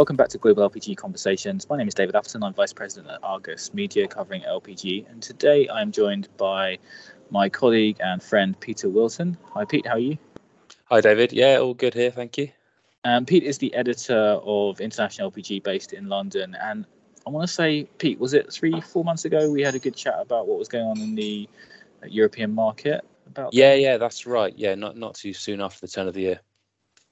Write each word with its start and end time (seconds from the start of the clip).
Welcome 0.00 0.16
back 0.16 0.28
to 0.28 0.38
Global 0.38 0.66
LPG 0.70 0.96
Conversations. 0.96 1.68
My 1.68 1.76
name 1.76 1.86
is 1.86 1.92
David 1.92 2.16
Appleton. 2.16 2.42
I'm 2.42 2.54
Vice 2.54 2.72
President 2.72 3.12
at 3.12 3.22
Argus 3.22 3.74
Media 3.74 4.08
covering 4.08 4.40
LPG. 4.40 5.06
And 5.10 5.22
today 5.22 5.68
I'm 5.68 5.92
joined 5.92 6.26
by 6.38 6.78
my 7.28 7.50
colleague 7.50 7.98
and 8.00 8.22
friend 8.22 8.58
Peter 8.60 8.88
Wilton. 8.88 9.36
Hi, 9.52 9.66
Pete. 9.66 9.86
How 9.86 9.96
are 9.96 9.98
you? 9.98 10.16
Hi, 10.86 11.02
David. 11.02 11.34
Yeah, 11.34 11.58
all 11.58 11.74
good 11.74 11.92
here. 11.92 12.10
Thank 12.10 12.38
you. 12.38 12.48
Um, 13.04 13.26
Pete 13.26 13.42
is 13.42 13.58
the 13.58 13.74
editor 13.74 14.40
of 14.42 14.80
International 14.80 15.30
LPG 15.30 15.64
based 15.64 15.92
in 15.92 16.08
London. 16.08 16.56
And 16.58 16.86
I 17.26 17.30
want 17.30 17.46
to 17.46 17.54
say, 17.54 17.84
Pete, 17.98 18.18
was 18.18 18.32
it 18.32 18.50
three, 18.50 18.80
four 18.80 19.04
months 19.04 19.26
ago 19.26 19.50
we 19.50 19.60
had 19.60 19.74
a 19.74 19.78
good 19.78 19.96
chat 19.96 20.14
about 20.18 20.48
what 20.48 20.58
was 20.58 20.68
going 20.68 20.86
on 20.86 20.98
in 20.98 21.14
the 21.14 21.46
European 22.08 22.54
market? 22.54 23.04
About 23.26 23.52
yeah, 23.52 23.72
that? 23.72 23.80
yeah, 23.80 23.96
that's 23.98 24.24
right. 24.24 24.54
Yeah, 24.56 24.74
not 24.76 24.96
not 24.96 25.14
too 25.14 25.34
soon 25.34 25.60
after 25.60 25.82
the 25.82 25.92
turn 25.92 26.08
of 26.08 26.14
the 26.14 26.22
year. 26.22 26.40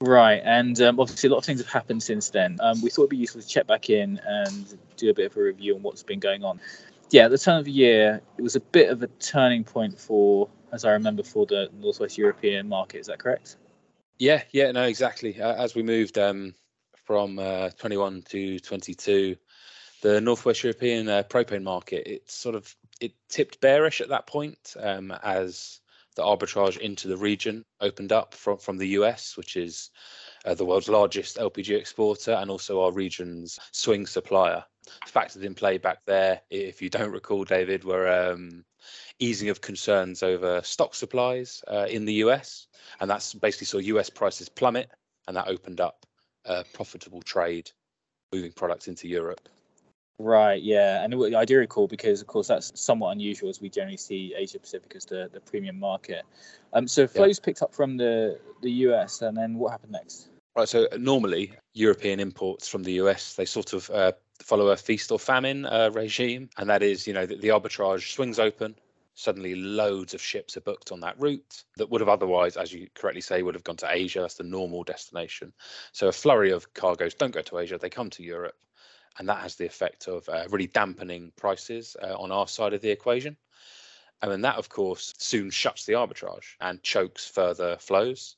Right, 0.01 0.41
and 0.45 0.79
um, 0.81 0.97
obviously 0.97 1.27
a 1.27 1.31
lot 1.31 1.39
of 1.39 1.45
things 1.45 1.59
have 1.59 1.69
happened 1.69 2.01
since 2.01 2.29
then. 2.29 2.57
Um, 2.61 2.81
we 2.81 2.89
thought 2.89 3.03
it'd 3.03 3.09
be 3.09 3.17
useful 3.17 3.41
to 3.41 3.47
check 3.47 3.67
back 3.67 3.89
in 3.89 4.19
and 4.25 4.77
do 4.95 5.09
a 5.09 5.13
bit 5.13 5.29
of 5.29 5.35
a 5.35 5.41
review 5.41 5.75
on 5.75 5.81
what's 5.81 6.03
been 6.03 6.19
going 6.19 6.43
on. 6.43 6.61
Yeah, 7.09 7.25
at 7.25 7.31
the 7.31 7.37
turn 7.37 7.57
of 7.57 7.65
the 7.65 7.71
year, 7.71 8.21
it 8.37 8.41
was 8.41 8.55
a 8.55 8.61
bit 8.61 8.89
of 8.89 9.03
a 9.03 9.07
turning 9.07 9.65
point 9.65 9.99
for, 9.99 10.47
as 10.71 10.85
I 10.85 10.91
remember, 10.91 11.23
for 11.23 11.45
the 11.45 11.69
Northwest 11.81 12.17
European 12.17 12.69
market. 12.69 12.99
Is 12.99 13.07
that 13.07 13.19
correct? 13.19 13.57
Yeah, 14.19 14.43
yeah, 14.51 14.71
no, 14.71 14.83
exactly. 14.83 15.41
Uh, 15.41 15.55
as 15.55 15.75
we 15.75 15.83
moved 15.83 16.17
um, 16.17 16.53
from 17.05 17.37
uh, 17.37 17.71
21 17.71 18.21
to 18.29 18.59
22, 18.59 19.35
the 20.01 20.21
Northwest 20.21 20.63
European 20.63 21.09
uh, 21.09 21.23
propane 21.23 21.63
market 21.63 22.07
it 22.07 22.31
sort 22.31 22.55
of 22.55 22.73
it 23.01 23.11
tipped 23.27 23.59
bearish 23.59 23.99
at 23.99 24.09
that 24.09 24.27
point 24.27 24.75
um, 24.79 25.11
as 25.23 25.81
the 26.19 26.25
arbitrage 26.25 26.77
into 26.79 27.07
the 27.07 27.15
region 27.15 27.63
opened 27.79 28.11
up 28.11 28.33
from, 28.33 28.57
from 28.57 28.77
the 28.77 28.89
US, 28.99 29.37
which 29.37 29.55
is 29.55 29.89
uh, 30.43 30.53
the 30.53 30.65
world's 30.65 30.89
largest 30.89 31.37
LPG 31.37 31.77
exporter 31.77 32.33
and 32.33 32.51
also 32.51 32.81
our 32.81 32.91
region's 32.91 33.57
swing 33.71 34.05
supplier. 34.05 34.61
Factors 35.05 35.43
in 35.43 35.55
play 35.55 35.77
back 35.77 35.99
there, 36.05 36.41
if 36.49 36.81
you 36.81 36.89
don't 36.89 37.11
recall, 37.11 37.45
David, 37.45 37.85
were 37.85 38.09
um, 38.09 38.65
easing 39.19 39.47
of 39.47 39.61
concerns 39.61 40.21
over 40.21 40.61
stock 40.61 40.93
supplies 40.93 41.63
uh, 41.71 41.87
in 41.89 42.03
the 42.03 42.15
US. 42.25 42.67
And 42.99 43.09
that's 43.09 43.33
basically 43.33 43.67
saw 43.67 43.77
US 43.77 44.09
prices 44.09 44.49
plummet, 44.49 44.89
and 45.27 45.37
that 45.37 45.47
opened 45.47 45.79
up 45.79 46.05
a 46.43 46.65
profitable 46.73 47.21
trade 47.21 47.71
moving 48.33 48.51
products 48.51 48.89
into 48.89 49.07
Europe. 49.07 49.47
Right, 50.21 50.61
yeah, 50.61 51.01
and 51.01 51.33
I 51.33 51.45
do 51.45 51.57
recall 51.57 51.87
because, 51.87 52.19
of 52.19 52.27
course, 52.27 52.49
that's 52.49 52.73
somewhat 52.75 53.11
unusual 53.11 53.49
as 53.49 53.61
we 53.61 53.69
generally 53.69 53.95
see 53.95 54.33
Asia 54.35 54.59
Pacific 54.59 54.91
as 54.93 55.05
the, 55.05 55.29
the 55.31 55.39
premium 55.39 55.79
market. 55.79 56.25
Um, 56.73 56.89
so 56.89 57.07
flows 57.07 57.39
yeah. 57.39 57.45
picked 57.45 57.61
up 57.61 57.73
from 57.73 57.95
the 57.95 58.37
the 58.61 58.69
US, 58.87 59.21
and 59.21 59.37
then 59.37 59.55
what 59.55 59.71
happened 59.71 59.93
next? 59.93 60.27
Right, 60.57 60.67
so 60.67 60.89
normally 60.97 61.53
European 61.73 62.19
imports 62.19 62.67
from 62.67 62.83
the 62.83 62.91
US 62.93 63.35
they 63.35 63.45
sort 63.45 63.71
of 63.71 63.89
uh, 63.91 64.11
follow 64.41 64.67
a 64.67 64.77
feast 64.77 65.09
or 65.13 65.19
famine 65.19 65.65
uh, 65.65 65.89
regime, 65.93 66.49
and 66.57 66.69
that 66.69 66.83
is, 66.83 67.07
you 67.07 67.13
know, 67.13 67.25
the, 67.25 67.37
the 67.37 67.47
arbitrage 67.47 68.13
swings 68.13 68.39
open. 68.39 68.75
Suddenly, 69.13 69.55
loads 69.55 70.13
of 70.13 70.21
ships 70.21 70.57
are 70.57 70.61
booked 70.61 70.91
on 70.91 70.99
that 70.99 71.17
route 71.17 71.63
that 71.77 71.89
would 71.89 72.01
have 72.01 72.09
otherwise, 72.09 72.57
as 72.57 72.73
you 72.73 72.89
correctly 72.93 73.21
say, 73.21 73.41
would 73.41 73.55
have 73.55 73.63
gone 73.63 73.77
to 73.77 73.87
Asia. 73.89 74.19
That's 74.19 74.35
the 74.35 74.43
normal 74.43 74.83
destination. 74.83 75.53
So 75.93 76.09
a 76.09 76.11
flurry 76.11 76.51
of 76.51 76.73
cargoes 76.73 77.13
don't 77.13 77.33
go 77.33 77.41
to 77.41 77.59
Asia; 77.59 77.77
they 77.77 77.89
come 77.89 78.09
to 78.09 78.23
Europe 78.23 78.55
and 79.19 79.27
that 79.27 79.41
has 79.41 79.55
the 79.55 79.65
effect 79.65 80.07
of 80.07 80.27
uh, 80.29 80.45
really 80.49 80.67
dampening 80.67 81.31
prices 81.35 81.95
uh, 82.01 82.15
on 82.17 82.31
our 82.31 82.47
side 82.47 82.73
of 82.73 82.81
the 82.81 82.89
equation. 82.89 83.35
And 84.21 84.31
then 84.31 84.41
that, 84.41 84.55
of 84.55 84.69
course, 84.69 85.13
soon 85.17 85.49
shuts 85.49 85.85
the 85.85 85.93
arbitrage 85.93 86.55
and 86.59 86.81
chokes 86.83 87.27
further 87.27 87.77
flows. 87.79 88.37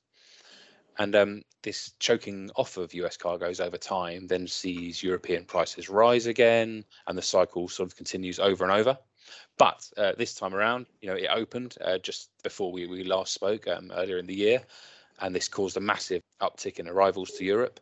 And 0.98 1.16
um, 1.16 1.42
this 1.64 1.94
choking 2.00 2.52
off 2.56 2.78
of 2.78 2.94
US 2.94 3.18
cargoes 3.18 3.60
over 3.60 3.78
time 3.78 4.28
then 4.28 4.48
sees 4.48 5.02
European 5.02 5.46
prices 5.46 5.90
rise 5.90 6.26
again, 6.26 6.84
and 7.08 7.18
the 7.18 7.22
cycle 7.22 7.68
sort 7.70 7.90
of 7.90 7.96
continues 7.96 8.40
over 8.40 8.64
and 8.64 8.74
over. 8.74 8.98
But 9.58 9.88
uh, 9.98 10.14
this 10.18 10.34
time 10.34 10.54
around, 10.54 10.88
you 11.02 11.10
know, 11.10 11.16
it 11.16 11.30
opened 11.32 11.78
uh, 11.82 12.00
just 12.00 12.30
before 12.44 12.72
we, 12.72 12.88
we 12.88 13.04
last 13.04 13.34
spoke 13.34 13.68
um, 13.68 13.92
earlier 13.96 14.18
in 14.18 14.26
the 14.26 14.36
year, 14.36 14.62
and 15.20 15.34
this 15.34 15.48
caused 15.48 15.78
a 15.78 15.82
massive 15.82 16.22
uptick 16.42 16.80
in 16.80 16.88
arrivals 16.88 17.32
to 17.32 17.46
Europe. 17.46 17.80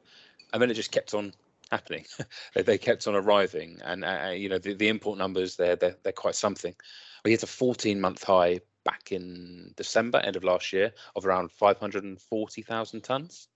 And 0.51 0.61
then 0.61 0.69
it 0.69 0.75
just 0.75 0.91
kept 0.91 1.13
on 1.13 1.33
happening. 1.71 2.05
they 2.55 2.77
kept 2.77 3.07
on 3.07 3.15
arriving, 3.15 3.79
and 3.83 4.03
uh, 4.03 4.25
uh, 4.27 4.29
you 4.31 4.49
know 4.49 4.57
the, 4.57 4.73
the 4.73 4.87
import 4.87 5.17
numbers 5.17 5.55
they're, 5.55 5.75
they're 5.75 5.95
they're 6.03 6.13
quite 6.13 6.35
something. 6.35 6.75
We 7.25 7.31
hit 7.31 7.43
a 7.43 7.47
14 7.47 7.99
month 7.99 8.23
high 8.23 8.61
back 8.85 9.11
in 9.11 9.73
December, 9.75 10.19
end 10.19 10.35
of 10.35 10.43
last 10.43 10.71
year, 10.71 10.93
of 11.15 11.25
around 11.25 11.51
540,000 11.51 13.01
tons. 13.01 13.49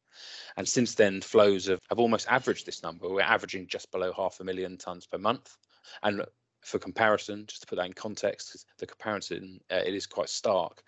And 0.57 0.67
since 0.67 0.95
then, 0.95 1.21
flows 1.21 1.67
have, 1.67 1.79
have 1.89 1.97
almost 1.97 2.27
averaged 2.27 2.65
this 2.65 2.83
number. 2.83 3.09
We're 3.09 3.21
averaging 3.21 3.67
just 3.67 3.91
below 3.91 4.13
half 4.13 4.39
a 4.39 4.43
million 4.43 4.77
tons 4.77 5.07
per 5.07 5.17
month. 5.17 5.57
And 6.03 6.23
for 6.61 6.79
comparison, 6.79 7.45
just 7.47 7.61
to 7.61 7.67
put 7.67 7.77
that 7.77 7.85
in 7.85 7.93
context, 7.93 8.65
the 8.77 8.85
comparison 8.85 9.59
uh, 9.71 9.81
it 9.85 9.93
is 9.93 10.05
quite 10.05 10.29
stark. 10.29 10.83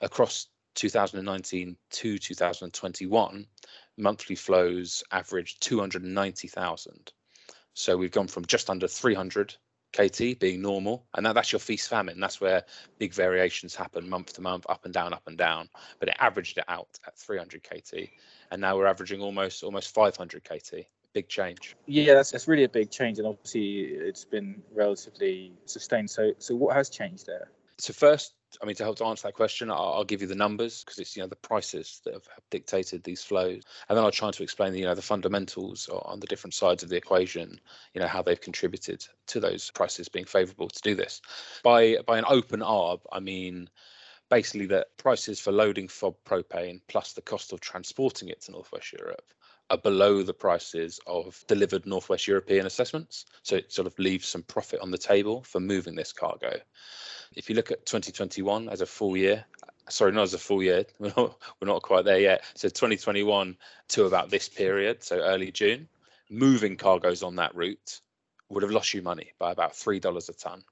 Across 0.00 0.48
2019 0.74 1.76
to 1.90 2.18
2021, 2.18 3.46
monthly 3.98 4.36
flows 4.36 5.02
averaged 5.10 5.62
290,000. 5.62 7.12
So 7.74 7.96
we've 7.96 8.10
gone 8.10 8.28
from 8.28 8.44
just 8.46 8.70
under 8.70 8.88
300 8.88 9.54
KT 9.92 10.38
being 10.38 10.60
normal, 10.60 11.06
and 11.14 11.24
that, 11.24 11.34
that's 11.34 11.52
your 11.52 11.60
feast 11.60 11.88
famine. 11.88 12.20
That's 12.20 12.40
where 12.40 12.64
big 12.98 13.12
variations 13.12 13.74
happen 13.74 14.08
month 14.08 14.34
to 14.34 14.40
month, 14.40 14.66
up 14.68 14.84
and 14.84 14.92
down, 14.92 15.12
up 15.12 15.26
and 15.26 15.38
down. 15.38 15.68
But 15.98 16.10
it 16.10 16.16
averaged 16.18 16.58
it 16.58 16.64
out 16.68 16.98
at 17.06 17.16
300 17.16 17.62
KT, 17.62 17.94
and 18.50 18.60
now 18.60 18.76
we're 18.76 18.86
averaging 18.86 19.20
almost 19.20 19.62
almost 19.62 19.94
500 19.94 20.44
KT. 20.44 20.74
Big 21.14 21.28
change. 21.28 21.74
Yeah, 21.86 22.14
that's, 22.14 22.32
that's 22.32 22.46
really 22.46 22.64
a 22.64 22.68
big 22.68 22.90
change, 22.90 23.18
and 23.18 23.26
obviously 23.26 23.80
it's 23.80 24.24
been 24.24 24.62
relatively 24.74 25.52
sustained. 25.64 26.10
So, 26.10 26.32
so 26.38 26.54
what 26.54 26.76
has 26.76 26.90
changed 26.90 27.26
there? 27.26 27.50
So 27.78 27.92
first, 27.92 28.34
I 28.62 28.66
mean, 28.66 28.76
to 28.76 28.84
help 28.84 28.96
to 28.98 29.04
answer 29.04 29.28
that 29.28 29.34
question, 29.34 29.70
I'll, 29.70 29.94
I'll 29.96 30.04
give 30.04 30.20
you 30.20 30.26
the 30.26 30.34
numbers 30.34 30.82
because 30.82 30.98
it's 30.98 31.16
you 31.16 31.22
know 31.22 31.28
the 31.28 31.36
prices 31.36 32.00
that 32.04 32.14
have, 32.14 32.28
dictated 32.50 33.04
these 33.04 33.22
flows, 33.22 33.62
and 33.88 33.96
then 33.96 34.04
I'll 34.04 34.10
try 34.10 34.30
to 34.30 34.42
explain 34.42 34.74
you 34.74 34.84
know 34.84 34.94
the 34.94 35.02
fundamentals 35.02 35.88
on 35.88 36.20
the 36.20 36.26
different 36.26 36.54
sides 36.54 36.82
of 36.82 36.88
the 36.88 36.96
equation, 36.96 37.60
you 37.94 38.00
know 38.00 38.06
how 38.06 38.22
they've 38.22 38.40
contributed 38.40 39.06
to 39.26 39.40
those 39.40 39.70
prices 39.70 40.08
being 40.08 40.24
favourable 40.24 40.68
to 40.68 40.82
do 40.82 40.94
this. 40.94 41.20
By 41.62 41.98
by 42.06 42.18
an 42.18 42.24
open 42.28 42.60
arb, 42.60 43.00
I 43.12 43.20
mean 43.20 43.68
basically 44.30 44.66
that 44.66 44.96
prices 44.96 45.40
for 45.40 45.52
loading 45.52 45.88
FOB 45.88 46.16
propane 46.24 46.80
plus 46.88 47.12
the 47.12 47.22
cost 47.22 47.52
of 47.52 47.60
transporting 47.60 48.28
it 48.28 48.42
to 48.42 48.52
Northwest 48.52 48.92
Europe 48.92 49.32
are 49.70 49.78
below 49.78 50.22
the 50.22 50.34
prices 50.34 50.98
of 51.06 51.44
delivered 51.46 51.86
Northwest 51.86 52.26
European 52.26 52.66
assessments. 52.66 53.26
So 53.42 53.56
it 53.56 53.72
sort 53.72 53.86
of 53.86 53.98
leaves 53.98 54.26
some 54.26 54.42
profit 54.42 54.80
on 54.80 54.90
the 54.90 54.98
table 54.98 55.42
for 55.42 55.60
moving 55.60 55.94
this 55.94 56.12
cargo. 56.12 56.58
If 57.36 57.50
you 57.50 57.56
look 57.56 57.70
at 57.70 57.84
2021 57.84 58.68
as 58.68 58.80
a 58.80 58.86
full 58.86 59.16
year, 59.16 59.44
sorry, 59.90 60.12
not 60.12 60.22
as 60.22 60.34
a 60.34 60.38
full 60.38 60.62
year, 60.62 60.84
we're 60.98 61.12
not, 61.16 61.38
we're 61.60 61.68
not 61.68 61.82
quite 61.82 62.04
there 62.04 62.20
yet. 62.20 62.44
So 62.54 62.68
2021 62.68 63.56
to 63.88 64.04
about 64.04 64.30
this 64.30 64.48
period, 64.48 65.02
so 65.02 65.16
early 65.16 65.50
June, 65.50 65.88
moving 66.30 66.76
cargoes 66.76 67.22
on 67.22 67.36
that 67.36 67.54
route 67.54 68.00
would 68.48 68.62
have 68.62 68.72
lost 68.72 68.94
you 68.94 69.02
money 69.02 69.32
by 69.38 69.52
about 69.52 69.72
$3 69.72 70.28
a 70.28 70.32
ton. 70.32 70.62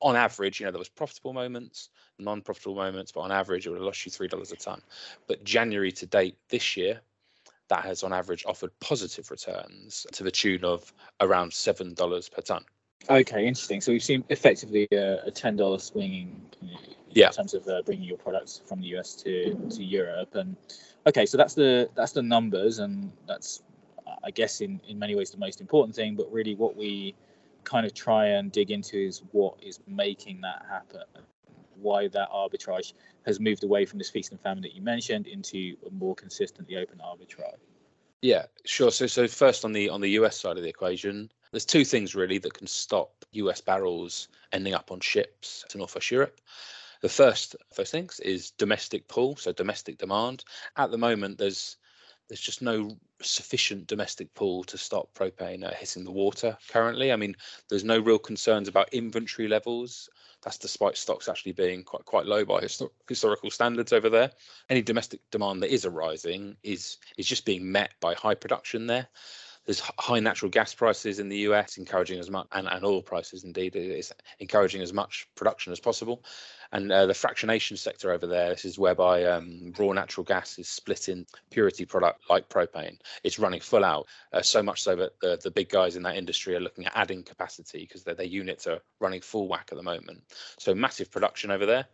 On 0.00 0.16
average, 0.16 0.60
you 0.60 0.66
know, 0.66 0.72
there 0.72 0.78
was 0.78 0.88
profitable 0.88 1.32
moments, 1.32 1.88
non-profitable 2.18 2.76
moments, 2.76 3.10
but 3.10 3.20
on 3.20 3.32
average, 3.32 3.66
it 3.66 3.70
would 3.70 3.78
have 3.78 3.86
lost 3.86 4.04
you 4.04 4.12
$3 4.12 4.52
a 4.52 4.56
ton. 4.56 4.80
But 5.26 5.42
January 5.44 5.90
to 5.92 6.06
date 6.06 6.36
this 6.48 6.76
year, 6.76 7.00
that 7.68 7.84
has 7.84 8.02
on 8.02 8.12
average 8.12 8.44
offered 8.46 8.70
positive 8.80 9.30
returns 9.30 10.06
to 10.12 10.22
the 10.22 10.30
tune 10.30 10.64
of 10.64 10.92
around 11.20 11.50
$7 11.50 12.32
per 12.32 12.42
ton. 12.42 12.64
Okay, 13.10 13.46
interesting. 13.46 13.80
So 13.80 13.92
we've 13.92 14.02
seen 14.02 14.24
effectively 14.30 14.88
a, 14.92 15.26
a 15.26 15.30
ten 15.30 15.56
dollar 15.56 15.78
swinging 15.78 16.40
yeah. 17.10 17.26
in 17.26 17.32
terms 17.32 17.52
of 17.54 17.66
uh, 17.68 17.82
bringing 17.82 18.04
your 18.04 18.16
products 18.16 18.62
from 18.66 18.80
the 18.80 18.86
US 18.96 19.14
to, 19.16 19.54
to 19.70 19.84
Europe. 19.84 20.34
And 20.34 20.56
okay, 21.06 21.26
so 21.26 21.36
that's 21.36 21.54
the 21.54 21.90
that's 21.94 22.12
the 22.12 22.22
numbers, 22.22 22.78
and 22.78 23.12
that's 23.26 23.62
I 24.22 24.30
guess 24.30 24.62
in 24.62 24.80
in 24.88 24.98
many 24.98 25.14
ways 25.14 25.30
the 25.30 25.38
most 25.38 25.60
important 25.60 25.94
thing. 25.94 26.14
But 26.14 26.32
really, 26.32 26.54
what 26.54 26.76
we 26.76 27.14
kind 27.64 27.84
of 27.84 27.92
try 27.94 28.26
and 28.26 28.50
dig 28.50 28.70
into 28.70 28.96
is 28.96 29.22
what 29.32 29.54
is 29.62 29.80
making 29.86 30.40
that 30.42 30.64
happen. 30.68 31.04
Why 31.76 32.08
that 32.08 32.30
arbitrage 32.30 32.92
has 33.26 33.40
moved 33.40 33.64
away 33.64 33.84
from 33.84 33.98
this 33.98 34.10
feast 34.10 34.30
and 34.32 34.40
famine 34.40 34.62
that 34.62 34.74
you 34.74 34.82
mentioned 34.82 35.26
into 35.26 35.76
a 35.86 35.90
more 35.90 36.14
consistently 36.14 36.76
open 36.76 36.98
arbitrage. 36.98 37.58
Yeah, 38.22 38.46
sure. 38.64 38.90
So, 38.90 39.06
so 39.06 39.28
first 39.28 39.64
on 39.64 39.72
the 39.72 39.90
on 39.90 40.00
the 40.00 40.10
US 40.10 40.38
side 40.40 40.56
of 40.56 40.62
the 40.62 40.68
equation, 40.68 41.30
there's 41.50 41.66
two 41.66 41.84
things 41.84 42.14
really 42.14 42.38
that 42.38 42.54
can 42.54 42.66
stop 42.66 43.24
US 43.32 43.60
barrels 43.60 44.28
ending 44.52 44.74
up 44.74 44.90
on 44.90 45.00
ships 45.00 45.64
to 45.68 45.78
Northwest 45.78 46.10
Europe. 46.10 46.40
The 47.02 47.08
first 47.10 47.54
first 47.74 47.92
things 47.92 48.20
is 48.20 48.50
domestic 48.52 49.08
pull, 49.08 49.36
so 49.36 49.52
domestic 49.52 49.98
demand. 49.98 50.44
At 50.76 50.90
the 50.90 50.96
moment, 50.96 51.36
there's 51.36 51.76
there's 52.28 52.40
just 52.40 52.62
no 52.62 52.96
sufficient 53.20 53.86
domestic 53.86 54.32
pool 54.34 54.64
to 54.64 54.78
stop 54.78 55.08
propane 55.14 55.64
uh, 55.64 55.72
hitting 55.74 56.04
the 56.04 56.10
water 56.10 56.56
currently. 56.68 57.12
I 57.12 57.16
mean, 57.16 57.34
there's 57.68 57.84
no 57.84 57.98
real 57.98 58.18
concerns 58.18 58.68
about 58.68 58.92
inventory 58.92 59.48
levels. 59.48 60.08
That's 60.42 60.58
despite 60.58 60.96
stocks 60.96 61.28
actually 61.28 61.52
being 61.52 61.82
quite 61.82 62.04
quite 62.04 62.26
low 62.26 62.44
by 62.44 62.60
histor- 62.60 62.90
historical 63.08 63.50
standards 63.50 63.92
over 63.92 64.10
there. 64.10 64.30
Any 64.68 64.82
domestic 64.82 65.20
demand 65.30 65.62
that 65.62 65.72
is 65.72 65.84
arising 65.84 66.56
is 66.62 66.98
is 67.16 67.26
just 67.26 67.44
being 67.44 67.70
met 67.70 67.92
by 68.00 68.14
high 68.14 68.34
production 68.34 68.86
there 68.86 69.08
There's 69.66 69.80
high 69.80 70.20
natural 70.20 70.50
gas 70.50 70.74
prices 70.74 71.18
in 71.18 71.28
the 71.28 71.38
US, 71.48 71.78
encouraging 71.78 72.18
as 72.18 72.30
much, 72.30 72.46
and, 72.52 72.68
and 72.68 72.84
oil 72.84 73.02
prices 73.02 73.44
indeed, 73.44 73.76
is 73.76 74.12
encouraging 74.38 74.82
as 74.82 74.92
much 74.92 75.26
production 75.34 75.72
as 75.72 75.80
possible. 75.80 76.22
And 76.72 76.90
uh, 76.90 77.06
the 77.06 77.12
fractionation 77.12 77.78
sector 77.78 78.10
over 78.10 78.26
there, 78.26 78.50
this 78.50 78.64
is 78.64 78.78
whereby 78.78 79.24
um, 79.24 79.72
raw 79.78 79.92
natural 79.92 80.24
gas 80.24 80.58
is 80.58 80.68
split 80.68 81.08
in 81.08 81.24
purity 81.50 81.84
product 81.84 82.28
like 82.28 82.48
propane. 82.48 82.98
It's 83.22 83.38
running 83.38 83.60
full 83.60 83.84
out, 83.84 84.06
uh, 84.32 84.42
so 84.42 84.62
much 84.62 84.82
so 84.82 84.96
that 84.96 85.18
the, 85.20 85.38
the 85.42 85.50
big 85.50 85.68
guys 85.68 85.96
in 85.96 86.02
that 86.02 86.16
industry 86.16 86.54
are 86.56 86.60
looking 86.60 86.86
at 86.86 86.92
adding 86.96 87.22
capacity 87.22 87.80
because 87.80 88.02
their, 88.02 88.14
their 88.14 88.26
units 88.26 88.66
are 88.66 88.80
running 89.00 89.20
full 89.20 89.48
whack 89.48 89.68
at 89.70 89.76
the 89.76 89.84
moment. 89.84 90.22
So 90.58 90.74
massive 90.74 91.10
production 91.10 91.50
over 91.50 91.64
there. 91.64 91.86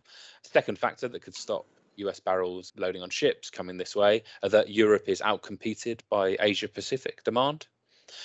Second 0.42 0.78
factor 0.78 1.08
that 1.08 1.22
could 1.22 1.36
stop 1.36 1.66
US 1.96 2.20
barrels 2.20 2.72
loading 2.76 3.02
on 3.02 3.10
ships 3.10 3.50
coming 3.50 3.76
this 3.76 3.96
way 3.96 4.22
are 4.42 4.48
that 4.48 4.70
Europe 4.70 5.04
is 5.06 5.20
outcompeted 5.20 6.00
by 6.08 6.36
Asia 6.40 6.68
Pacific 6.68 7.22
demand. 7.24 7.66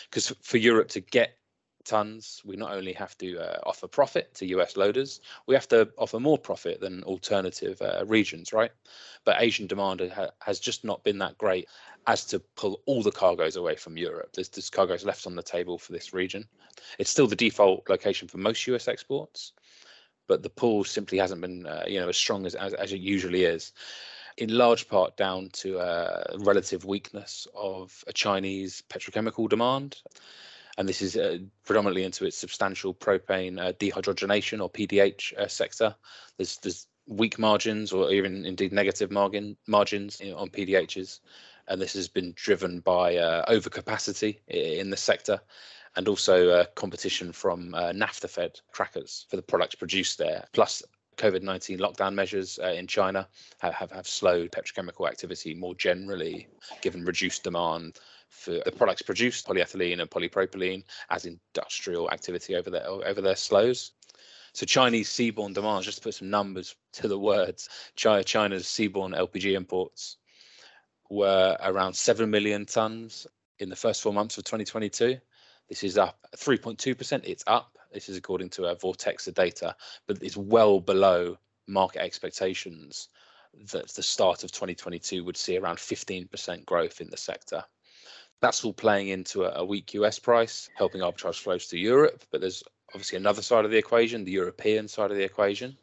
Because 0.10 0.34
for 0.42 0.58
Europe 0.58 0.90
to 0.90 1.00
get 1.00 1.38
tons, 1.86 2.42
we 2.44 2.56
not 2.56 2.74
only 2.74 2.94
have 2.94 3.18
to 3.20 3.38
uh, 3.38 3.60
offer 3.64 3.88
profit 3.88 4.34
to 4.36 4.46
US 4.48 4.76
loaders, 4.76 5.22
we 5.48 5.56
have 5.56 5.68
to 5.70 5.90
offer 5.98 6.20
more 6.20 6.38
profit 6.38 6.82
than 6.82 7.04
alternative 7.04 7.82
uh, 7.82 8.04
regions, 8.06 8.52
right? 8.52 8.72
But 9.24 9.42
Asian 9.42 9.68
demand 9.68 10.02
ha- 10.12 10.32
has 10.42 10.60
just 10.60 10.84
not 10.84 11.04
been 11.04 11.20
that 11.20 11.38
great 11.38 11.68
as 12.08 12.26
to 12.26 12.40
pull 12.56 12.82
all 12.86 13.02
the 13.02 13.12
cargoes 13.12 13.56
away 13.56 13.76
from 13.76 13.98
Europe. 13.98 14.32
There's, 14.34 14.50
there's 14.50 14.70
cargoes 14.70 15.06
left 15.06 15.26
on 15.26 15.36
the 15.36 15.44
table 15.44 15.78
for 15.78 15.92
this 15.92 16.14
region. 16.14 16.48
It's 17.00 17.10
still 17.10 17.28
the 17.28 17.36
default 17.36 17.90
location 17.90 18.28
for 18.28 18.38
most 18.38 18.68
US 18.68 18.88
exports, 18.88 19.54
but 20.28 20.44
the 20.44 20.50
pool 20.50 20.84
simply 20.84 21.18
hasn't 21.18 21.42
been, 21.42 21.66
uh, 21.66 21.84
you 21.88 22.00
know, 22.00 22.10
as 22.10 22.18
strong 22.18 22.46
as, 22.46 22.56
as, 22.56 22.74
as 22.74 22.92
it 22.92 23.00
usually 23.00 23.44
is 23.44 23.74
in 24.38 24.50
large 24.58 24.88
part 24.90 25.16
down 25.16 25.50
to 25.54 25.78
a 25.80 26.38
relative 26.40 26.84
weakness 26.84 27.48
of 27.56 28.04
a 28.08 28.14
Chinese 28.14 28.84
petrochemical 28.90 29.48
demand 29.48 30.02
and 30.78 30.90
this 30.90 31.02
is 31.02 31.16
uh, 31.16 31.38
predominantly 31.64 32.04
into 32.04 32.26
its 32.26 32.38
substantial 32.38 32.94
propane 32.94 33.60
uh, 33.60 33.72
dehydrogenation 33.74 34.62
or 34.62 34.70
PDH 34.70 35.34
uh, 35.38 35.48
sector. 35.48 35.96
There's 36.38 36.58
there's 36.58 36.88
weak 37.08 37.38
margins 37.38 37.94
or 37.94 38.12
even 38.12 38.46
indeed 38.46 38.74
negative 38.74 39.12
margin 39.12 39.56
margins 39.68 40.20
on 40.36 40.50
PDHs, 40.50 41.20
and 41.68 41.80
this 41.80 41.94
has 41.94 42.08
been 42.08 42.34
driven 42.36 42.80
by 42.80 43.16
uh, 43.18 43.46
overcapacity 43.52 44.40
in 44.48 44.90
the 44.90 44.98
sector. 44.98 45.40
And 45.98 46.08
also 46.08 46.50
uh, 46.50 46.66
competition 46.76 47.32
from 47.32 47.74
uh, 47.74 47.94
naphtha-fed 47.94 48.60
crackers 48.72 49.26
for 49.30 49.38
the 49.38 49.42
products 49.42 49.76
produced 49.76 50.18
there, 50.18 50.46
plus 50.52 50.84
COVID 51.18 51.42
19 51.42 51.80
lockdown 51.80 52.14
measures 52.14 52.60
uh, 52.62 52.68
in 52.68 52.88
China 52.88 53.28
have, 53.60 53.74
have, 53.74 53.92
have, 53.92 54.08
slowed 54.08 54.52
petrochemical 54.52 55.08
activity 55.08 55.54
more 55.54 55.76
generally, 55.76 56.48
given 56.82 57.06
reduced 57.06 57.44
demand 57.44 58.00
for 58.30 58.60
the 58.66 58.72
products 58.72 59.02
produced, 59.02 59.48
polyethylene 59.48 60.02
and 60.02 60.10
polypropylene, 60.10 60.84
as 61.10 61.26
industrial 61.26 62.12
activity 62.12 62.56
over 62.56 62.70
there 62.70 62.88
over 62.88 63.22
their 63.22 63.36
slows. 63.36 63.92
So 64.54 64.66
Chinese 64.66 65.10
seaborne 65.10 65.54
demand, 65.54 65.84
just 65.84 65.98
to 65.98 66.04
put 66.04 66.16
some 66.16 66.30
numbers 66.30 66.76
to 66.94 67.08
the 67.08 67.20
words, 67.20 67.70
China, 67.96 68.24
China's 68.24 68.66
seaborne 68.66 69.18
LPG 69.18 69.54
imports 69.54 70.18
were 71.10 71.58
around 71.62 71.94
7 71.94 72.30
million 72.30 72.66
tons 72.66 73.28
in 73.60 73.70
the 73.70 73.76
first 73.76 74.02
four 74.02 74.14
months 74.14 74.38
of 74.38 74.44
2022. 74.46 75.18
This 75.70 75.84
is 75.84 75.98
up 75.98 76.20
3.2%. 76.38 77.22
It's 77.24 77.44
up. 77.48 77.78
This 77.92 78.10
is 78.10 78.18
according 78.18 78.50
to 78.52 78.68
our 78.68 78.76
Vortexa 78.76 79.34
data, 79.34 79.76
but 80.06 80.22
it's 80.22 80.38
well 80.38 80.80
below 80.80 81.38
market 81.68 82.02
expectations 82.02 83.10
that 83.72 83.88
the 83.90 84.04
start 84.04 84.44
of 84.44 84.52
2022 84.52 85.24
would 85.24 85.38
see 85.38 85.58
around 85.58 85.78
15% 85.78 86.66
growth 86.66 87.02
in 87.02 87.10
the 87.10 87.18
sector. 87.18 87.64
That's 88.42 88.66
all 88.66 88.74
playing 88.74 89.08
into 89.08 89.46
a, 89.46 89.62
a 89.62 89.66
weak 89.66 89.94
US 89.94 90.20
price, 90.20 90.70
helping 90.76 91.02
arbitrage 91.02 91.40
flows 91.40 91.68
to 91.68 91.80
Europe. 91.80 92.24
But 92.32 92.42
there's 92.42 92.64
obviously 92.94 93.18
another 93.18 93.42
side 93.42 93.66
of 93.66 93.72
the 93.72 93.78
equation, 93.78 94.24
the 94.24 94.32
European 94.32 94.88
side 94.88 95.12
of 95.12 95.18
the 95.18 95.24
equation. 95.24 95.78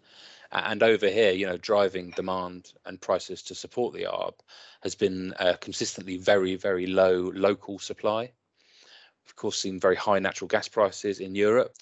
And 0.52 0.82
over 0.82 1.08
here, 1.08 1.32
you 1.32 1.46
know, 1.46 1.56
driving 1.56 2.11
demand 2.11 2.75
and 2.85 3.00
prices 3.00 3.43
to 3.44 3.55
support 3.55 3.94
the 3.94 4.05
ARB 4.05 4.35
has 4.82 4.94
been 4.94 5.32
uh, 5.38 5.55
consistently 5.61 6.19
very, 6.19 6.56
very 6.56 6.87
low 6.87 7.32
local 7.35 7.78
supply. 7.78 8.32
Of 9.26 9.36
course, 9.36 9.58
seen 9.58 9.80
very 9.80 9.96
high 9.96 10.19
natural 10.19 10.48
gas 10.48 10.69
prices 10.69 11.20
in 11.20 11.34
Europe 11.34 11.74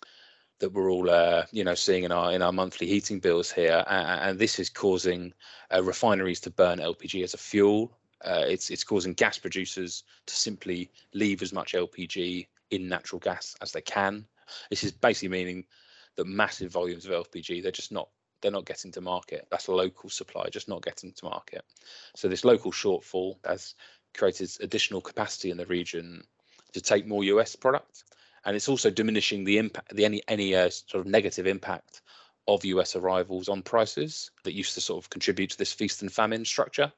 that 0.58 0.72
we're 0.72 0.90
all, 0.90 1.08
uh, 1.08 1.46
you 1.52 1.64
know, 1.64 1.74
seeing 1.74 2.04
in 2.04 2.12
our 2.12 2.32
in 2.32 2.42
our 2.42 2.52
monthly 2.52 2.86
heating 2.86 3.18
bills 3.18 3.50
here, 3.50 3.84
and, 3.88 4.30
and 4.30 4.38
this 4.38 4.58
is 4.58 4.68
causing 4.68 5.32
uh, 5.74 5.82
refineries 5.82 6.40
to 6.40 6.50
burn 6.50 6.78
LPG 6.78 7.24
as 7.24 7.34
a 7.34 7.38
fuel, 7.38 7.96
uh, 8.24 8.44
it's 8.46 8.70
it's 8.70 8.84
causing 8.84 9.14
gas 9.14 9.38
producers 9.38 10.04
to 10.26 10.34
simply 10.34 10.90
leave 11.14 11.42
as 11.42 11.52
much 11.52 11.72
LPG 11.72 12.46
in 12.70 12.88
natural 12.88 13.18
gas 13.18 13.56
as 13.62 13.72
they 13.72 13.80
can. 13.80 14.26
This 14.68 14.84
is 14.84 14.92
basically 14.92 15.28
meaning 15.28 15.64
that 16.16 16.26
massive 16.26 16.70
volumes 16.70 17.06
of 17.06 17.12
LPG 17.12 17.62
they're 17.62 17.72
just 17.72 17.92
not 17.92 18.08
they're 18.42 18.50
not 18.50 18.66
getting 18.66 18.92
to 18.92 19.00
market. 19.00 19.46
That's 19.50 19.68
local 19.68 20.10
supply 20.10 20.48
just 20.50 20.68
not 20.68 20.82
getting 20.82 21.12
to 21.12 21.24
market. 21.24 21.62
So 22.14 22.28
this 22.28 22.44
local 22.44 22.72
shortfall 22.72 23.36
has 23.44 23.74
created 24.14 24.50
additional 24.60 25.00
capacity 25.00 25.50
in 25.50 25.56
the 25.56 25.66
region 25.66 26.22
to 26.72 26.80
take 26.80 27.06
more 27.06 27.24
US 27.24 27.56
product, 27.56 28.04
and 28.44 28.56
it's 28.56 28.68
also 28.68 28.90
diminishing 28.90 29.44
the 29.44 29.58
impact, 29.58 29.94
the 29.94 30.04
any 30.04 30.22
any 30.28 30.54
uh, 30.54 30.70
sort 30.70 31.04
of 31.04 31.06
negative 31.06 31.46
impact 31.46 32.02
of 32.48 32.64
US 32.64 32.96
arrivals 32.96 33.48
on 33.48 33.62
prices 33.62 34.30
that 34.44 34.54
used 34.54 34.74
to 34.74 34.80
sort 34.80 35.02
of 35.02 35.10
contribute 35.10 35.50
to 35.50 35.58
this 35.58 35.72
feast 35.72 36.02
and 36.02 36.12
famine 36.12 36.44
structure 36.44 36.92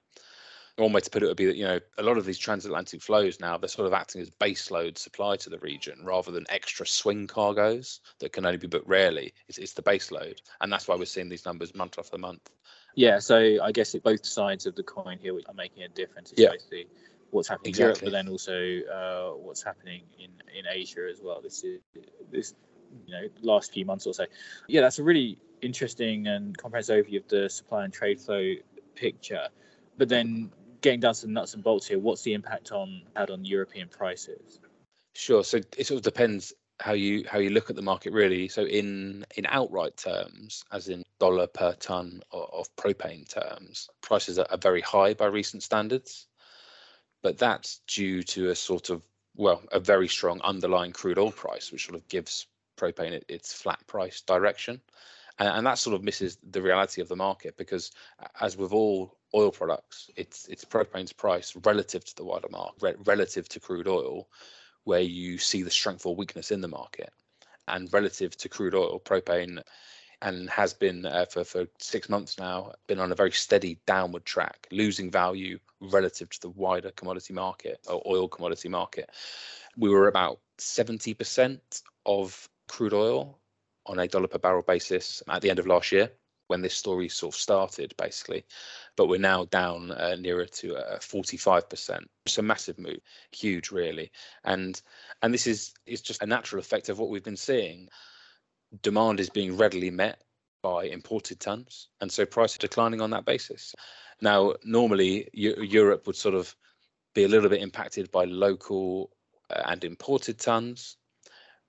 one 0.76 0.92
way 0.92 1.00
to 1.00 1.10
put 1.10 1.22
it 1.22 1.26
would 1.26 1.36
be 1.36 1.46
that 1.46 1.56
you 1.56 1.64
know 1.64 1.78
a 1.98 2.02
lot 2.02 2.16
of 2.16 2.24
these 2.24 2.38
transatlantic 2.38 3.02
flows 3.02 3.40
now 3.40 3.58
they're 3.58 3.68
sort 3.68 3.86
of 3.86 3.92
acting 3.92 4.20
as 4.20 4.30
base 4.30 4.70
load 4.70 4.96
supply 4.96 5.36
to 5.36 5.50
the 5.50 5.58
region 5.58 5.98
rather 6.04 6.30
than 6.30 6.46
extra 6.48 6.86
swing 6.86 7.26
cargoes 7.26 8.00
that 8.20 8.32
can 8.32 8.46
only 8.46 8.58
be 8.58 8.66
booked 8.66 8.88
rarely. 8.88 9.34
It's, 9.48 9.58
it's 9.58 9.74
the 9.74 9.82
base 9.82 10.10
load, 10.10 10.40
and 10.60 10.72
that's 10.72 10.88
why 10.88 10.96
we're 10.96 11.04
seeing 11.04 11.28
these 11.28 11.44
numbers 11.44 11.74
month 11.74 11.98
after 11.98 12.16
month. 12.16 12.50
Yeah, 12.94 13.18
so 13.18 13.58
I 13.62 13.72
guess 13.72 13.94
it, 13.94 14.02
both 14.02 14.24
sides 14.24 14.66
of 14.66 14.74
the 14.74 14.82
coin 14.82 15.18
here 15.20 15.34
are 15.34 15.54
making 15.54 15.82
a 15.82 15.88
difference. 15.88 16.32
It's 16.32 16.40
yeah. 16.40 16.50
basically 16.50 16.86
what's 17.32 17.48
happening 17.48 17.70
exactly. 17.70 17.82
in 17.82 17.88
Europe, 17.88 18.00
but 18.04 18.12
then 18.12 18.28
also 18.28 18.80
uh, 18.92 19.36
what's 19.36 19.62
happening 19.62 20.02
in 20.18 20.30
in 20.54 20.64
Asia 20.70 21.08
as 21.10 21.20
well. 21.22 21.40
This 21.42 21.64
is 21.64 21.80
this 22.30 22.54
you 23.06 23.12
know 23.12 23.26
last 23.40 23.72
few 23.72 23.84
months 23.84 24.06
or 24.06 24.14
so. 24.14 24.24
Yeah, 24.68 24.82
that's 24.82 24.98
a 24.98 25.02
really 25.02 25.38
interesting 25.62 26.26
and 26.28 26.56
comprehensive 26.56 27.04
overview 27.04 27.18
of 27.18 27.28
the 27.28 27.48
supply 27.48 27.84
and 27.84 27.92
trade 27.92 28.20
flow 28.20 28.54
picture. 28.94 29.48
But 29.96 30.08
then 30.08 30.50
getting 30.82 31.00
down 31.00 31.14
to 31.14 31.26
the 31.26 31.32
nuts 31.32 31.54
and 31.54 31.62
bolts 31.62 31.86
here, 31.86 31.98
what's 31.98 32.22
the 32.22 32.34
impact 32.34 32.72
on 32.72 33.02
had 33.16 33.30
on 33.30 33.44
European 33.44 33.88
prices? 33.88 34.60
Sure. 35.14 35.44
So 35.44 35.58
it 35.76 35.86
sort 35.86 35.98
of 35.98 36.02
depends 36.02 36.52
how 36.80 36.92
you 36.92 37.24
how 37.28 37.38
you 37.38 37.50
look 37.50 37.70
at 37.70 37.76
the 37.76 37.82
market 37.82 38.12
really. 38.12 38.48
So 38.48 38.64
in 38.64 39.24
in 39.36 39.46
outright 39.48 39.96
terms, 39.96 40.64
as 40.72 40.88
in 40.88 41.02
dollar 41.18 41.46
per 41.46 41.74
ton 41.74 42.20
of, 42.32 42.50
of 42.52 42.76
propane 42.76 43.28
terms, 43.28 43.88
prices 44.02 44.38
are, 44.38 44.46
are 44.50 44.58
very 44.58 44.80
high 44.80 45.14
by 45.14 45.26
recent 45.26 45.62
standards, 45.62 46.26
but 47.22 47.38
that's 47.38 47.80
due 47.86 48.22
to 48.22 48.50
a 48.50 48.54
sort 48.54 48.90
of 48.90 49.02
well 49.36 49.62
a 49.72 49.80
very 49.80 50.08
strong 50.08 50.40
underlying 50.42 50.92
crude 50.92 51.18
oil 51.18 51.32
price, 51.32 51.72
which 51.72 51.86
sort 51.86 51.96
of 51.96 52.06
gives 52.08 52.46
propane 52.76 53.22
its 53.28 53.52
flat 53.52 53.84
price 53.86 54.20
direction. 54.22 54.80
And, 55.38 55.48
and 55.48 55.66
that 55.66 55.78
sort 55.78 55.94
of 55.94 56.02
misses 56.02 56.38
the 56.50 56.60
reality 56.60 57.00
of 57.00 57.08
the 57.08 57.16
market 57.16 57.56
because, 57.56 57.92
as 58.40 58.56
with 58.56 58.72
all 58.72 59.16
oil 59.34 59.50
products, 59.50 60.10
it's 60.16 60.46
it's 60.48 60.64
propane's 60.64 61.12
price 61.12 61.56
relative 61.64 62.04
to 62.04 62.16
the 62.16 62.24
wider 62.24 62.48
market, 62.50 62.82
re- 62.82 62.94
relative 63.04 63.48
to 63.50 63.60
crude 63.60 63.88
oil, 63.88 64.28
where 64.84 65.00
you 65.00 65.38
see 65.38 65.62
the 65.62 65.70
strength 65.70 66.04
or 66.04 66.14
weakness 66.14 66.50
in 66.50 66.60
the 66.60 66.68
market, 66.68 67.12
and 67.68 67.92
relative 67.92 68.36
to 68.38 68.48
crude 68.48 68.74
oil, 68.74 69.00
propane, 69.00 69.62
and 70.22 70.48
has 70.48 70.72
been 70.72 71.04
uh, 71.04 71.26
for 71.26 71.44
for 71.44 71.66
six 71.78 72.08
months 72.08 72.38
now, 72.38 72.72
been 72.86 73.00
on 73.00 73.12
a 73.12 73.16
very 73.16 73.32
steady 73.32 73.78
downward 73.86 74.24
track, 74.24 74.66
losing 74.70 75.10
value 75.10 75.58
relative 75.80 76.30
to 76.30 76.40
the 76.40 76.50
wider 76.50 76.92
commodity 76.92 77.34
market 77.34 77.80
or 77.88 78.00
oil 78.06 78.28
commodity 78.28 78.68
market. 78.68 79.10
We 79.76 79.90
were 79.90 80.08
about 80.08 80.40
seventy 80.58 81.12
percent 81.12 81.82
of 82.06 82.48
crude 82.68 82.94
oil 82.94 83.38
on 83.86 83.98
a 83.98 84.08
dollar 84.08 84.28
per 84.28 84.38
barrel 84.38 84.62
basis 84.62 85.22
at 85.28 85.42
the 85.42 85.50
end 85.50 85.58
of 85.58 85.66
last 85.66 85.92
year 85.92 86.10
when 86.46 86.60
this 86.60 86.74
story 86.74 87.08
sort 87.08 87.34
of 87.34 87.40
started, 87.40 87.94
basically. 87.96 88.44
But 88.96 89.08
we're 89.08 89.18
now 89.18 89.46
down 89.46 89.90
uh, 89.90 90.16
nearer 90.16 90.44
to 90.44 90.76
uh, 90.76 90.98
45%. 90.98 92.04
It's 92.26 92.38
a 92.38 92.42
massive 92.42 92.78
move, 92.78 93.00
huge, 93.30 93.70
really. 93.70 94.12
And 94.44 94.80
and 95.22 95.32
this 95.32 95.46
is 95.46 95.72
is 95.86 96.02
just 96.02 96.22
a 96.22 96.26
natural 96.26 96.60
effect 96.60 96.88
of 96.88 96.98
what 96.98 97.08
we've 97.08 97.24
been 97.24 97.36
seeing. 97.36 97.88
Demand 98.80 99.20
is 99.20 99.28
being 99.28 99.56
readily 99.56 99.90
met 99.90 100.22
by 100.62 100.84
imported 100.84 101.40
tons, 101.40 101.88
and 102.00 102.10
so 102.10 102.24
prices 102.24 102.56
are 102.56 102.60
declining 102.60 103.00
on 103.00 103.10
that 103.10 103.24
basis. 103.24 103.74
Now, 104.20 104.54
normally 104.64 105.28
U- 105.32 105.60
Europe 105.62 106.06
would 106.06 106.16
sort 106.16 106.34
of 106.34 106.54
be 107.14 107.24
a 107.24 107.28
little 107.28 107.50
bit 107.50 107.60
impacted 107.60 108.10
by 108.10 108.24
local 108.24 109.10
uh, 109.50 109.62
and 109.66 109.84
imported 109.84 110.38
tons, 110.38 110.96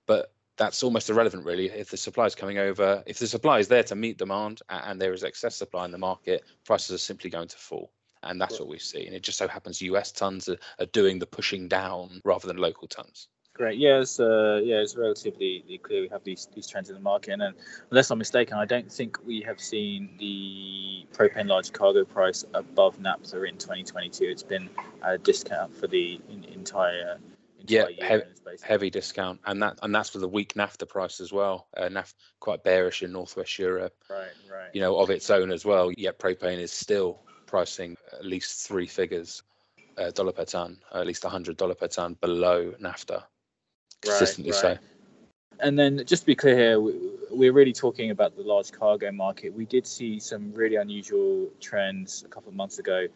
but 0.06 0.32
that's 0.56 0.82
almost 0.82 1.10
irrelevant 1.10 1.44
really 1.44 1.66
if 1.70 1.90
the 1.90 1.96
supply 1.96 2.26
is 2.26 2.34
coming 2.34 2.58
over 2.58 3.02
if 3.06 3.18
the 3.18 3.26
supply 3.26 3.58
is 3.58 3.66
there 3.68 3.82
to 3.82 3.96
meet 3.96 4.18
demand 4.18 4.62
and 4.68 5.00
there 5.00 5.12
is 5.12 5.24
excess 5.24 5.56
supply 5.56 5.84
in 5.84 5.90
the 5.90 5.98
market 5.98 6.44
prices 6.64 6.94
are 6.94 6.98
simply 6.98 7.28
going 7.28 7.48
to 7.48 7.56
fall 7.56 7.92
And 8.22 8.40
that's 8.40 8.58
what 8.58 8.68
we've 8.68 8.82
seen. 8.82 9.12
It 9.12 9.22
just 9.22 9.38
so 9.38 9.48
happens 9.48 9.82
US 9.82 10.12
tons 10.12 10.48
are, 10.48 10.58
are 10.78 10.86
doing 10.86 11.18
the 11.18 11.26
pushing 11.26 11.68
down 11.68 12.20
rather 12.24 12.46
than 12.46 12.56
local 12.56 12.88
tons. 12.88 13.28
Great. 13.54 13.78
Yeah, 13.78 14.00
it's, 14.00 14.18
uh, 14.18 14.60
yeah, 14.64 14.80
it's 14.80 14.96
relatively 14.96 15.78
clear 15.84 16.02
we 16.02 16.08
have 16.08 16.24
these 16.24 16.48
these 16.56 16.66
trends 16.66 16.88
in 16.88 16.96
the 16.96 17.00
market. 17.00 17.38
And 17.40 17.54
unless 17.88 18.10
I'm 18.10 18.18
mistaken, 18.18 18.58
I 18.58 18.64
don't 18.64 18.90
think 18.90 19.24
we 19.24 19.42
have 19.42 19.60
seen 19.60 20.10
the 20.18 21.06
propane 21.16 21.46
large 21.46 21.72
cargo 21.72 22.04
price 22.04 22.44
above 22.52 22.98
naphtha 22.98 23.44
in 23.44 23.56
2022. 23.56 24.24
It's 24.24 24.42
been 24.42 24.68
a 25.02 25.16
discount 25.16 25.74
for 25.76 25.86
the 25.86 26.20
in, 26.28 26.42
entire 26.52 27.18
yeah, 27.68 27.86
heavy, 28.02 28.24
heavy 28.60 28.90
discount, 28.90 29.38
and 29.46 29.62
that 29.62 29.78
and 29.82 29.94
that's 29.94 30.10
for 30.10 30.18
the 30.18 30.28
weak 30.28 30.56
naphtha 30.56 30.84
price 30.84 31.20
as 31.20 31.32
well. 31.32 31.68
Uh, 31.76 31.88
naphtha 31.88 32.14
quite 32.40 32.64
bearish 32.64 33.04
in 33.04 33.12
Northwest 33.12 33.56
Europe. 33.56 33.94
Right, 34.10 34.32
right. 34.50 34.70
You 34.72 34.80
know, 34.80 34.98
of 34.98 35.10
its 35.10 35.30
own 35.30 35.52
as 35.52 35.64
well. 35.64 35.92
Yet 35.96 36.18
propane 36.18 36.58
is 36.58 36.72
still 36.72 37.22
pricing 37.46 37.96
at 38.12 38.24
least 38.24 38.66
three 38.66 38.88
figures, 38.88 39.44
uh, 39.96 40.10
dollar 40.10 40.32
per 40.32 40.44
ton, 40.44 40.78
at 40.92 41.06
least 41.06 41.24
hundred 41.24 41.56
dollar 41.56 41.76
per 41.76 41.86
ton 41.86 42.14
below 42.20 42.74
naphtha 42.80 43.24
consistently 44.04 44.52
right, 44.52 44.62
right. 44.62 44.78
so. 44.78 44.84
And 45.60 45.78
then, 45.78 46.02
just 46.04 46.22
to 46.22 46.26
be 46.26 46.34
clear 46.34 46.56
here, 46.56 46.80
we're 47.30 47.52
really 47.52 47.72
talking 47.72 48.10
about 48.10 48.36
the 48.36 48.42
large 48.42 48.72
cargo 48.72 49.10
market. 49.12 49.54
We 49.54 49.66
did 49.66 49.86
see 49.86 50.18
some 50.18 50.52
really 50.52 50.76
unusual 50.76 51.48
trends 51.60 52.24
a 52.24 52.28
couple 52.28 52.48
of 52.48 52.54
months 52.54 52.78
ago 52.78 53.06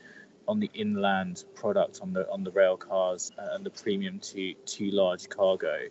on 0.46 0.58
the 0.58 0.70
inland 0.72 1.44
product 1.54 2.00
on 2.00 2.12
the 2.12 2.28
on 2.30 2.42
the 2.42 2.50
rail 2.52 2.76
cars 2.76 3.30
uh, 3.38 3.54
and 3.54 3.66
the 3.66 3.70
premium 3.70 4.18
to 4.20 4.54
to 4.54 4.90
large 4.90 5.28
cargo, 5.28 5.86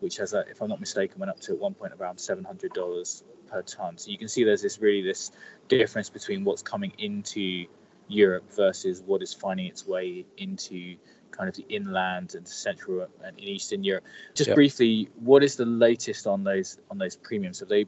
which 0.00 0.16
has, 0.16 0.34
a, 0.34 0.40
if 0.50 0.60
I'm 0.60 0.68
not 0.68 0.80
mistaken, 0.80 1.20
went 1.20 1.30
up 1.30 1.40
to 1.40 1.52
at 1.52 1.58
one 1.58 1.74
point 1.74 1.92
around 1.98 2.18
seven 2.18 2.44
hundred 2.44 2.72
dollars 2.72 3.22
per 3.46 3.62
ton. 3.62 3.96
So 3.98 4.10
you 4.10 4.18
can 4.18 4.28
see 4.28 4.42
there's 4.44 4.62
this 4.62 4.80
really 4.80 5.02
this 5.02 5.30
difference 5.68 6.10
between 6.10 6.44
what's 6.44 6.62
coming 6.62 6.92
into 6.98 7.66
Europe 8.08 8.50
versus 8.52 9.02
what 9.06 9.22
is 9.22 9.32
finding 9.32 9.66
its 9.66 9.86
way 9.86 10.24
into 10.36 10.96
kind 11.30 11.48
of 11.48 11.54
the 11.54 11.64
inland 11.68 12.34
and 12.34 12.46
central 12.46 13.06
and 13.24 13.38
in 13.38 13.44
Eastern 13.44 13.84
Europe. 13.84 14.04
Just 14.34 14.48
yep. 14.48 14.54
briefly, 14.54 15.08
what 15.16 15.42
is 15.42 15.56
the 15.56 15.64
latest 15.64 16.26
on 16.26 16.44
those 16.44 16.78
on 16.90 16.98
those 16.98 17.16
premiums? 17.16 17.60
Have 17.60 17.68
they 17.68 17.86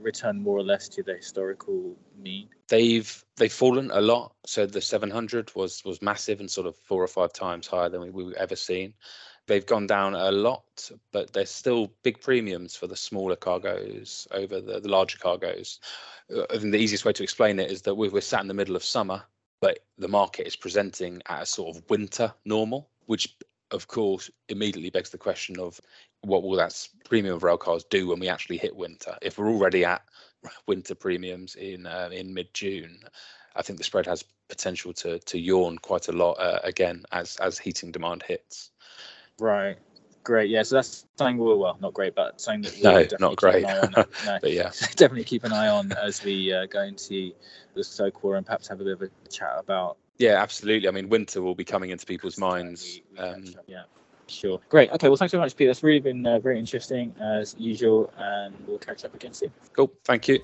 returned 0.00 0.42
more 0.42 0.56
or 0.56 0.62
less 0.62 0.88
to 0.90 1.02
the 1.02 1.14
historical 1.14 1.96
mean? 2.18 2.48
They've 2.68 3.24
they've 3.36 3.52
fallen 3.52 3.90
a 3.92 4.00
lot. 4.00 4.34
So 4.46 4.66
the 4.66 4.80
700 4.80 5.54
was 5.54 5.84
was 5.84 6.00
massive 6.02 6.40
and 6.40 6.50
sort 6.50 6.66
of 6.66 6.76
four 6.76 7.02
or 7.02 7.08
five 7.08 7.32
times 7.32 7.66
higher 7.66 7.88
than 7.88 8.00
we, 8.00 8.10
we've 8.10 8.34
ever 8.34 8.56
seen. 8.56 8.94
They've 9.46 9.66
gone 9.66 9.86
down 9.86 10.14
a 10.14 10.30
lot, 10.30 10.90
but 11.12 11.34
there's 11.34 11.50
still 11.50 11.92
big 12.02 12.22
premiums 12.22 12.76
for 12.76 12.86
the 12.86 12.96
smaller 12.96 13.36
cargoes 13.36 14.26
over 14.30 14.58
the, 14.58 14.80
the 14.80 14.88
larger 14.88 15.18
cargoes. 15.18 15.80
Uh, 16.34 16.44
I 16.50 16.56
think 16.56 16.72
the 16.72 16.78
easiest 16.78 17.04
way 17.04 17.12
to 17.12 17.22
explain 17.22 17.58
it 17.58 17.70
is 17.70 17.82
that 17.82 17.94
we're, 17.94 18.10
we're 18.10 18.22
sat 18.22 18.40
in 18.40 18.48
the 18.48 18.54
middle 18.54 18.74
of 18.74 18.82
summer 18.82 19.22
but 19.60 19.80
the 19.98 20.08
market 20.08 20.46
is 20.46 20.56
presenting 20.56 21.22
at 21.26 21.42
a 21.42 21.46
sort 21.46 21.76
of 21.76 21.82
winter 21.88 22.32
normal, 22.44 22.88
which 23.06 23.36
of 23.70 23.88
course 23.88 24.30
immediately 24.48 24.90
begs 24.90 25.10
the 25.10 25.18
question 25.18 25.58
of 25.58 25.80
what 26.22 26.42
will 26.42 26.56
that 26.56 26.88
premium 27.08 27.34
of 27.34 27.42
rail 27.42 27.58
cars 27.58 27.84
do 27.90 28.08
when 28.08 28.20
we 28.20 28.28
actually 28.28 28.56
hit 28.56 28.74
winter? 28.74 29.16
If 29.22 29.38
we're 29.38 29.50
already 29.50 29.84
at 29.84 30.02
winter 30.66 30.94
premiums 30.94 31.54
in 31.54 31.86
uh, 31.86 32.10
in 32.12 32.32
mid 32.34 32.52
June, 32.54 33.00
I 33.56 33.62
think 33.62 33.78
the 33.78 33.84
spread 33.84 34.06
has 34.06 34.24
potential 34.48 34.92
to 34.94 35.18
to 35.18 35.38
yawn 35.38 35.78
quite 35.78 36.08
a 36.08 36.12
lot 36.12 36.34
uh, 36.34 36.60
again 36.64 37.04
as 37.12 37.36
as 37.36 37.58
heating 37.58 37.92
demand 37.92 38.22
hits. 38.22 38.70
Right. 39.38 39.78
Great, 40.24 40.48
yeah. 40.48 40.62
So 40.62 40.76
that's 40.76 41.06
something 41.16 41.36
we're 41.36 41.54
well, 41.54 41.76
not 41.80 41.92
great, 41.92 42.14
but 42.14 42.40
something 42.40 42.62
that 42.62 42.82
we'll 42.82 43.18
no, 43.20 43.28
not 43.28 43.36
great. 43.36 43.62
No, 44.24 44.38
but 44.40 44.50
yeah, 44.50 44.70
definitely 44.96 45.24
keep 45.24 45.44
an 45.44 45.52
eye 45.52 45.68
on 45.68 45.92
as 45.92 46.24
we 46.24 46.52
uh, 46.52 46.64
go 46.66 46.80
into 46.80 47.32
the 47.74 47.84
Stoke 47.84 48.24
and 48.24 48.46
perhaps 48.46 48.66
have 48.68 48.80
a 48.80 48.84
bit 48.84 48.94
of 48.94 49.02
a 49.02 49.28
chat 49.28 49.52
about. 49.58 49.98
Yeah, 50.18 50.40
absolutely. 50.40 50.88
I 50.88 50.92
mean, 50.92 51.10
winter 51.10 51.42
will 51.42 51.54
be 51.54 51.64
coming 51.64 51.90
into 51.90 52.06
people's 52.06 52.38
minds. 52.38 53.00
We, 53.12 53.22
we 53.22 53.28
um, 53.28 53.44
yeah, 53.66 53.82
sure. 54.26 54.60
Great. 54.70 54.90
Okay. 54.92 55.08
Well, 55.08 55.16
thanks 55.16 55.32
very 55.32 55.42
much, 55.42 55.54
Peter. 55.56 55.68
That's 55.68 55.82
really 55.82 56.00
been 56.00 56.26
uh, 56.26 56.38
very 56.38 56.58
interesting 56.58 57.14
as 57.20 57.54
usual, 57.58 58.10
and 58.16 58.54
we'll 58.66 58.78
catch 58.78 59.04
up 59.04 59.14
again 59.14 59.34
soon. 59.34 59.52
Cool. 59.74 59.92
Thank 60.04 60.28
you. 60.28 60.40